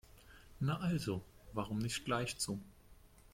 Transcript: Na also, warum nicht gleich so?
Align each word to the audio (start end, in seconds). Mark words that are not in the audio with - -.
Na 0.59 0.77
also, 0.79 1.21
warum 1.53 1.77
nicht 1.77 2.05
gleich 2.05 2.33
so? 2.39 2.57